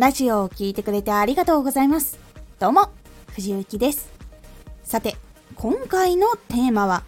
[0.00, 2.18] ラジオを聴いてくれてありがとうございます。
[2.58, 2.88] どうも、
[3.34, 4.08] 藤幸です。
[4.82, 5.14] さて、
[5.56, 7.02] 今回のテーマは、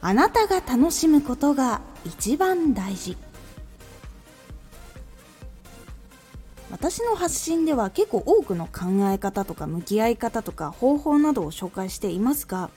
[0.00, 3.18] あなたが楽しむことが一番大事。
[6.70, 12.70] 私の発信では結構多くの考え方とか向き合い方とか方法などを紹介していますが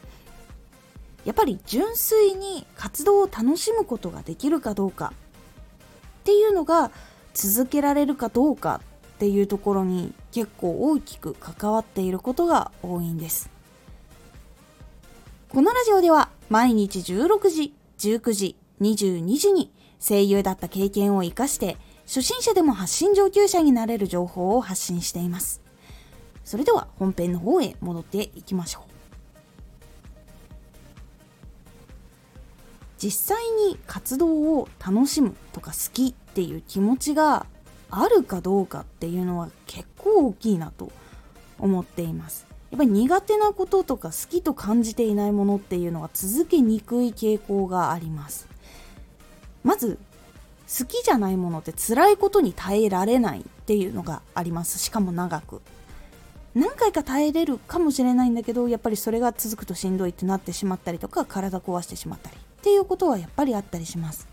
[1.23, 5.13] やっぱり純粋に活動を楽しむことができるかどうか
[6.20, 6.91] っていうのが
[7.35, 8.81] 続けられるかどうか
[9.16, 13.49] っていうところに結構大きく関わっていることが多いんです。
[15.49, 25.61] このラジオでは毎日16時19時22時に声優だった経験を生かして初心者でも発信上級者になれる情報を発信しています。
[26.44, 28.95] それでは本編の方へ戻っていきましょう。
[32.98, 37.45] 実際に活動を楽しむとか好きっていう気持ちが
[37.89, 40.92] あるかどうかっていうのは結構大きいなと
[41.59, 42.45] 思っています。
[42.72, 48.47] やっぱり苦手なこととか好きと感じていないものっていうのは続けにくい傾向があります。
[49.64, 49.97] まず
[50.67, 54.80] 好きじゃないものって辛いことに耐えられないっていうのがあります。
[54.80, 55.62] しかも長く。
[56.53, 62.38] 何回か耐えれるかもしれないんだけどやっぱりそれが続くとしんどいってなってしまったりとか体壊してしまったり。
[62.66, 64.27] っていうことはやっぱりあったりします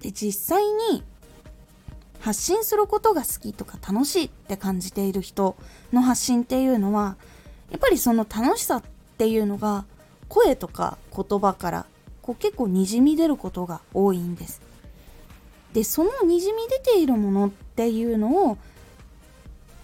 [0.00, 1.02] で実際に
[2.18, 5.56] 発信することが好きとか楽しいって感じている人
[5.94, 7.16] の発信っていうのは
[7.70, 8.82] やっぱりその楽しさっ
[9.16, 9.86] ていうのが
[10.28, 11.86] 声とか言葉から
[12.20, 14.60] こう結構にじみ出ることが多いんです。
[15.72, 18.58] でそのにじみ出ているものっていうのを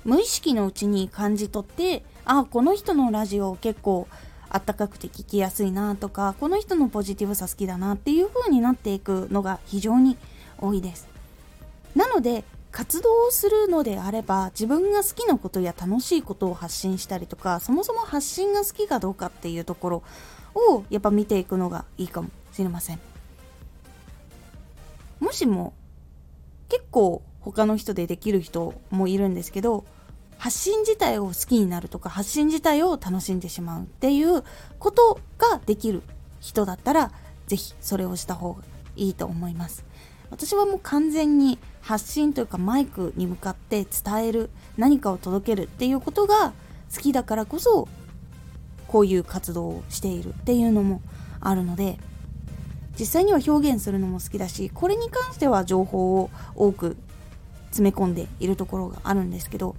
[0.04, 4.06] 無意識のうちに感じ取ってあこの人のラジオ結構
[4.48, 10.16] あったかくて聞きやすいなとかこの人のポジティブさ好きだなっていう風になっていくのが非常に
[10.58, 11.08] 多いです。
[11.94, 20.02] なので活動をするのであれば自分が好きなことや楽しいことを発信したりとかそもそも発信が好きかどうかっていうところ
[20.54, 23.00] をやっぱ見ていくのがいいかもしれません。
[25.20, 25.72] もしも
[26.68, 29.84] 結構他の人でできる人もいるんですけど
[30.38, 34.44] 発信自体を好きになるとか発信自体を楽しんでしまうっていう
[34.78, 36.02] ことができる
[36.40, 37.12] 人だったら
[37.46, 38.62] 是非それをした方が
[38.96, 39.84] いいと思います。
[40.30, 46.52] 私はもう完全に発信というかマイクに向かって伝える何かを届けるっていうことが
[46.92, 47.88] 好きだからこそ
[48.88, 51.00] こういう活動をしているっていうのも
[51.40, 51.98] あるので
[52.98, 56.96] 実際には表現するのも好きだしこれに関しては情報を多く
[57.66, 59.76] 詰め込んでいるところがあるんですけど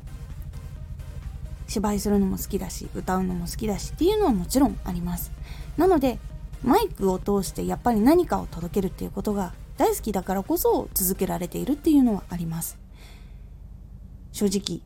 [1.67, 5.31] 芝居するのも好きだし歌うのも好きだしっていうのはもちろんあります。
[5.77, 6.19] なので
[6.63, 12.77] マイクを通してやっぱり何かを届けるっていうことが大好きだからこそ続けられているっていうのはあります。
[14.31, 14.81] 正直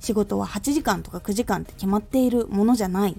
[0.00, 3.16] 仕事は8時間とか9時間って決まっているものじゃない。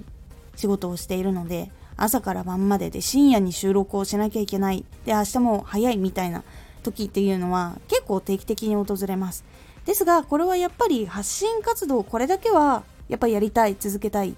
[0.55, 4.85] 仕事をしているので朝から晩までで深夜に収録をしなきゃいけない。
[5.05, 6.43] で明日も早いみたいな
[6.83, 9.43] 時っていうのは結構定期的に訪れます。
[9.85, 14.33] ですがこれはやっぱり発信活動これだけはやっぱりやりたい続けたいっ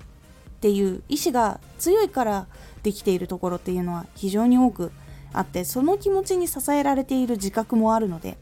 [0.62, 2.48] ていう意志が強いから
[2.84, 4.92] できているところっていうのは非常に多く
[5.34, 8.38] あってその気持ちに支えられている自覚もあるので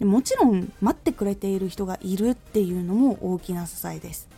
[0.00, 4.28] もちろん待ってくれている人がいるっていうのも大きな支えです。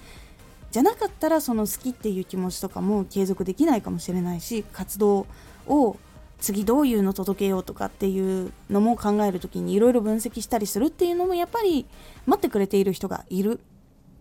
[0.70, 5.26] じゃなかったらその好きっていう気持ちとかも継続できないかもしれないし活動
[5.68, 5.96] を
[6.44, 11.87] 次どういうの届けようとかっていうのも考える時にいろいろ分析したりするっていうのもやっぱり
[12.27, 13.60] 待ってくれている人がいる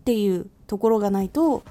[0.00, 1.62] っていうところがないと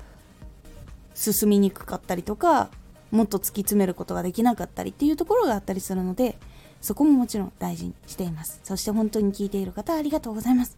[1.16, 2.70] 進みにくかったりとか
[3.10, 6.38] もっと突き詰めることができなかったりっていうところがあったりするので
[6.82, 8.60] そこももちろん大事にしています。
[8.64, 10.78] そして本当に聞いている方ありがとうございます。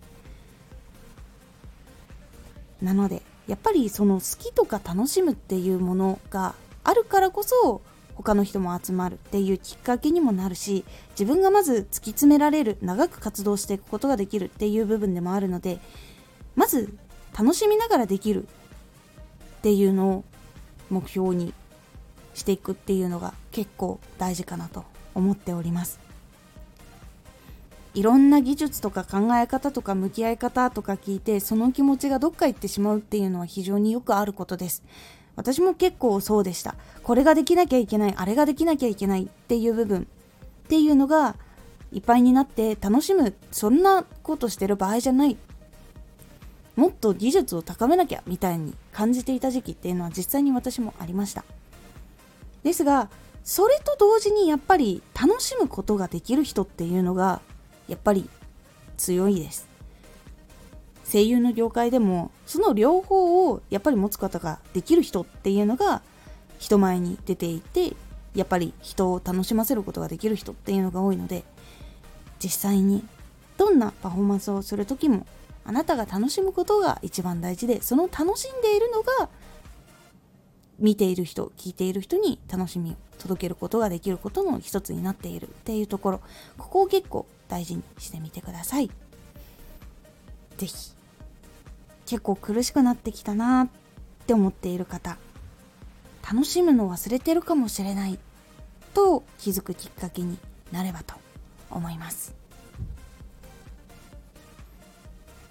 [2.81, 7.81] なのでやっぱりその好きとか楽しむっていうものがあるからこそ
[8.16, 15.79] 他の人も集まるっていうきっかけにもなるし自分がまず突き詰められる長く活動していくことができるっていう部分でもあるので
[16.56, 16.97] まず
[17.38, 18.47] 楽しみながらできるっ
[19.62, 20.23] ていうのを
[20.90, 21.53] 目標に
[22.34, 26.00] していくっていうのが結構大事かなと思っております。
[27.96, 34.84] いろんな技術とか考え方とか向き合い方とか聞いてその気持ちがどっか行ってしまうっていうのは非常によくあることです。
[35.35, 36.76] 私も結構そうでした。
[37.03, 40.08] これができなきゃいけないあれができなきゃいけないっていう部分。
[40.66, 41.35] っていうのが
[41.91, 45.37] いっぱいになって楽しむそんなことしてる場合じゃない。
[46.76, 51.46] もっと技術を高めなきゃみたいに感じていた時期っていうのは実際に私もありました。
[52.64, 53.09] ですが
[53.43, 57.41] それと同時にやっぱり楽しむことができる人っていうのが
[57.87, 58.28] やっぱり
[58.97, 59.74] 強いです。
[61.11, 66.02] 声優の業界でもその両方をやっぱり持つことができる人っていうのが
[66.57, 67.93] 人前に出ていて
[68.34, 71.43] やっぱり人を楽しませることができる人っていうのが多いので
[72.43, 73.03] 実際に
[73.57, 75.25] どんなパフォーマンスをする時も
[75.63, 79.29] あなたが楽しむことが一番大事でその楽しんでいるのが
[80.78, 86.22] 見ている人聞いている人に楽しみを届けることができることの一つになっているっていうところ
[86.58, 88.91] ここを結構大事にしてみてください。
[90.57, 90.96] 是非
[92.05, 93.67] 結構苦しくなってきたなっ
[94.25, 95.17] て思っている方
[96.28, 98.17] 楽しむの忘れてるかもしれない
[98.93, 100.37] と気づくきっかけに
[100.72, 101.16] なればと
[101.69, 102.34] 思います。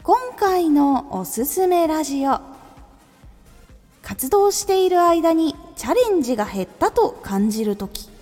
[0.02, 2.40] 今回のおすすめラジオ
[4.02, 8.13] 活動している間にチャレンジが減ったと感じる時。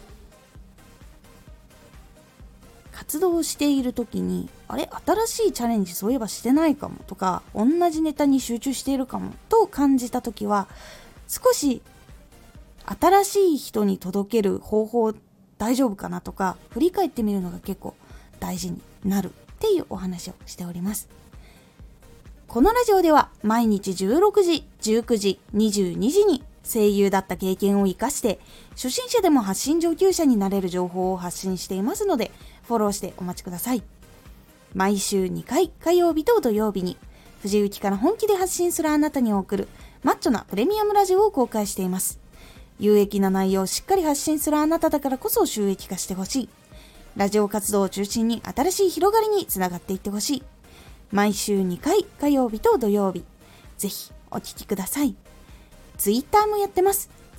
[3.02, 4.88] 活動している時にあれ？
[5.04, 10.68] 新しいチャレンジそういえばしてないかもとか同じネタに集中しているかもと感じた時は
[11.26, 11.82] 少し
[12.86, 15.14] 新しい人に届ける方法
[15.58, 17.96] 大丈夫かなとか振り返ってみるのが結構
[18.38, 21.08] 大事になるっていうお話をしております。
[22.46, 28.38] このラジオでは毎日16時、19時、22時に声優だった経験を活かして
[28.72, 32.30] 初心者でも発信上級者になれる情報を発信していますので
[32.72, 33.82] フォローしてお待ちください
[34.74, 36.96] 毎週2回火曜日と土曜日に
[37.42, 39.68] 藤雪から本気で発信するあなたに送る
[40.02, 42.22] マッチョなプレミアムラジオを公開しています
[42.82, 46.48] 有益な内容をしっかり発信するあなただからこそ収益化してほしい。
[47.16, 50.42] ラジオ活動を中心に新しい広がりにつながっていってほしい。
[51.12, 53.24] 毎週2回火曜日と土曜日。
[53.78, 55.14] ぜひお聴きください。
[55.96, 57.08] ツイッターもやってます。